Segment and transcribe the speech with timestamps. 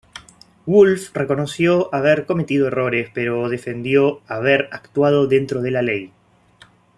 [0.65, 6.11] Wulff reconoció haber cometido errores, pero defendió haber actuado dentro de la ley.